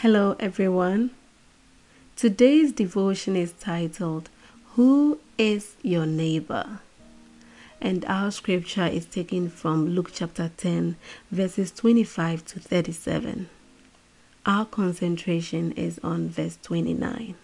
Hello, 0.00 0.36
everyone. 0.38 1.08
Today's 2.16 2.70
devotion 2.70 3.34
is 3.34 3.52
titled, 3.52 4.28
Who 4.74 5.18
is 5.38 5.76
Your 5.80 6.04
Neighbor? 6.04 6.80
And 7.80 8.04
our 8.04 8.30
scripture 8.30 8.84
is 8.84 9.06
taken 9.06 9.48
from 9.48 9.88
Luke 9.88 10.10
chapter 10.12 10.50
10, 10.54 10.96
verses 11.30 11.72
25 11.72 12.44
to 12.44 12.60
37. 12.60 13.48
Our 14.44 14.66
concentration 14.66 15.72
is 15.72 15.98
on 16.04 16.28
verse 16.28 16.58
29. 16.62 17.34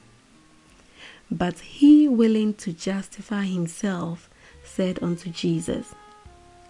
But 1.30 1.58
he, 1.60 2.06
willing 2.06 2.52
to 2.56 2.74
justify 2.74 3.44
himself, 3.44 4.28
said 4.62 5.02
unto 5.02 5.30
Jesus, 5.30 5.94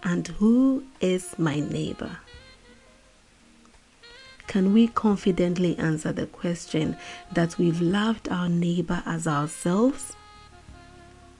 And 0.01 0.29
who 0.29 0.85
is 1.01 1.37
my 1.37 1.59
neighbor? 1.59 2.19
Can 4.47 4.73
we 4.73 4.87
confidently 4.87 5.77
answer 5.77 6.11
the 6.11 6.27
question 6.27 6.97
that 7.31 7.57
we've 7.57 7.81
loved 7.81 8.29
our 8.29 8.49
neighbor 8.49 9.01
as 9.05 9.25
ourselves? 9.25 10.13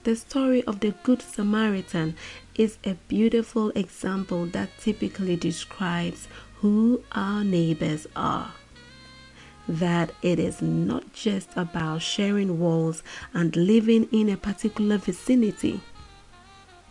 The 0.04 0.16
story 0.16 0.64
of 0.64 0.80
the 0.80 0.94
Good 1.02 1.22
Samaritan 1.22 2.16
is 2.56 2.78
a 2.84 2.94
beautiful 3.08 3.70
example 3.70 4.46
that 4.46 4.68
typically 4.78 5.36
describes 5.36 6.28
who 6.56 7.02
our 7.12 7.44
neighbors 7.44 8.06
are. 8.14 8.52
That 9.66 10.12
it 10.20 10.38
is 10.38 10.60
not 10.60 11.12
just 11.12 11.48
about 11.56 12.02
sharing 12.02 12.58
walls 12.58 13.02
and 13.32 13.56
living 13.56 14.08
in 14.12 14.28
a 14.28 14.36
particular 14.36 14.98
vicinity. 14.98 15.80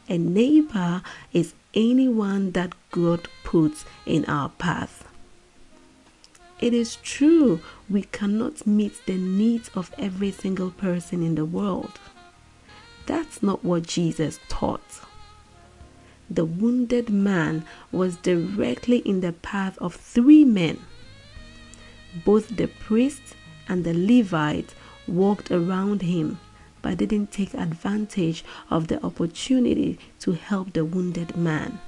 A 0.09 0.17
neighbor 0.17 1.01
is 1.33 1.53
anyone 1.75 2.51
that 2.51 2.73
God 2.91 3.27
puts 3.43 3.85
in 4.05 4.25
our 4.25 4.49
path. 4.49 5.07
It 6.63 6.73
is 6.73 6.95
true 7.03 7.59
we 7.89 8.03
cannot 8.03 8.65
meet 8.65 9.05
the 9.05 9.17
needs 9.17 9.69
of 9.75 9.91
every 9.97 10.31
single 10.31 10.71
person 10.71 11.21
in 11.21 11.35
the 11.35 11.43
world. 11.43 11.99
That's 13.05 13.43
not 13.43 13.65
what 13.65 13.83
Jesus 13.83 14.39
taught. 14.47 15.01
The 16.29 16.45
wounded 16.45 17.09
man 17.09 17.65
was 17.91 18.15
directly 18.15 18.99
in 18.99 19.19
the 19.19 19.33
path 19.33 19.77
of 19.79 19.93
three 19.93 20.45
men. 20.45 20.79
Both 22.23 22.55
the 22.55 22.67
priest 22.67 23.35
and 23.67 23.83
the 23.83 23.93
Levite 23.93 24.73
walked 25.05 25.51
around 25.51 26.01
him 26.01 26.39
but 26.81 26.95
didn't 26.95 27.33
take 27.33 27.53
advantage 27.55 28.45
of 28.69 28.87
the 28.87 29.03
opportunity 29.03 29.99
to 30.21 30.31
help 30.31 30.71
the 30.71 30.85
wounded 30.85 31.35
man. 31.35 31.81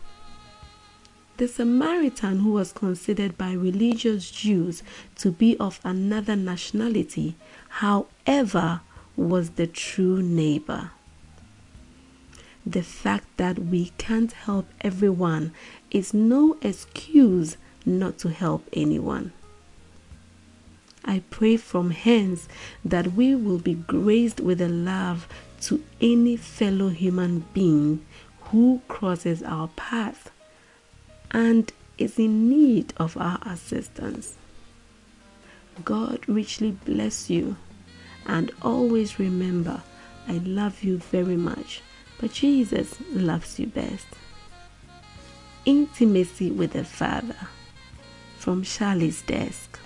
The 1.37 1.49
Samaritan, 1.49 2.39
who 2.39 2.53
was 2.53 2.71
considered 2.71 3.37
by 3.37 3.51
religious 3.51 4.31
Jews 4.31 4.83
to 5.17 5.31
be 5.31 5.57
of 5.57 5.81
another 5.83 6.37
nationality, 6.37 7.35
however, 7.67 8.79
was 9.17 9.51
the 9.51 9.67
true 9.67 10.21
neighbor. 10.21 10.91
The 12.65 12.83
fact 12.83 13.27
that 13.35 13.59
we 13.59 13.91
can't 13.97 14.31
help 14.31 14.67
everyone 14.79 15.51
is 15.91 16.13
no 16.13 16.57
excuse 16.61 17.57
not 17.85 18.17
to 18.19 18.29
help 18.29 18.65
anyone. 18.71 19.33
I 21.03 21.21
pray 21.29 21.57
from 21.57 21.91
hence 21.91 22.47
that 22.85 23.11
we 23.11 23.35
will 23.35 23.59
be 23.59 23.73
graced 23.73 24.39
with 24.39 24.61
a 24.61 24.69
love 24.69 25.27
to 25.63 25.83
any 25.99 26.37
fellow 26.37 26.87
human 26.89 27.45
being 27.53 28.05
who 28.45 28.81
crosses 28.87 29.43
our 29.43 29.67
path 29.75 30.31
and 31.35 31.73
is 31.97 32.17
in 32.17 32.47
need 32.47 32.93
of 32.95 33.17
our 33.17 33.37
assistance. 33.45 34.35
God 35.83 36.19
richly 36.29 36.71
bless 36.71 37.29
you 37.29 37.57
and 38.25 38.51
always 38.61 39.19
remember 39.19 39.83
I 40.29 40.37
love 40.37 40.81
you 40.81 40.99
very 40.99 41.35
much, 41.35 41.81
but 42.21 42.31
Jesus 42.31 42.95
loves 43.11 43.59
you 43.59 43.67
best. 43.67 44.07
Intimacy 45.65 46.51
with 46.51 46.71
the 46.71 46.85
Father 46.85 47.49
from 48.37 48.63
Charlie's 48.63 49.21
desk. 49.21 49.77